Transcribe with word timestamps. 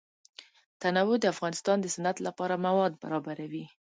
تنوع 0.81 1.15
د 1.19 1.25
افغانستان 1.33 1.77
د 1.81 1.85
صنعت 1.95 2.17
لپاره 2.27 2.61
مواد 2.65 2.93
برابروي. 3.03 3.65